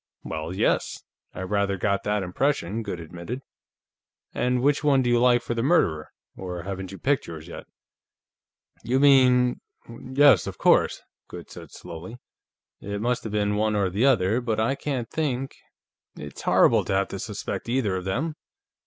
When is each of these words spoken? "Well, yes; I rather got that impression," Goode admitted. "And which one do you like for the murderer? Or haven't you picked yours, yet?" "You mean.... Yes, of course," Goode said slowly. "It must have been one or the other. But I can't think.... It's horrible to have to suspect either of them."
"Well, 0.23 0.51
yes; 0.51 1.03
I 1.31 1.41
rather 1.43 1.77
got 1.77 2.03
that 2.05 2.23
impression," 2.23 2.81
Goode 2.81 2.99
admitted. 2.99 3.43
"And 4.33 4.63
which 4.63 4.83
one 4.83 5.03
do 5.03 5.11
you 5.11 5.19
like 5.19 5.43
for 5.43 5.53
the 5.53 5.61
murderer? 5.61 6.09
Or 6.35 6.63
haven't 6.63 6.91
you 6.91 6.97
picked 6.97 7.27
yours, 7.27 7.47
yet?" 7.47 7.65
"You 8.83 8.99
mean.... 8.99 9.61
Yes, 9.87 10.47
of 10.47 10.57
course," 10.57 11.03
Goode 11.27 11.51
said 11.51 11.69
slowly. 11.69 12.17
"It 12.79 12.99
must 12.99 13.21
have 13.25 13.31
been 13.31 13.57
one 13.57 13.75
or 13.75 13.91
the 13.91 14.07
other. 14.07 14.41
But 14.41 14.59
I 14.59 14.73
can't 14.73 15.07
think.... 15.07 15.55
It's 16.15 16.41
horrible 16.41 16.83
to 16.85 16.93
have 16.93 17.09
to 17.09 17.19
suspect 17.19 17.69
either 17.69 17.95
of 17.95 18.05
them." 18.05 18.33